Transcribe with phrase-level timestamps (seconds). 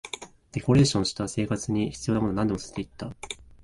[0.53, 3.15] デコレーションした、生活に必要なものはなんでも乗せていった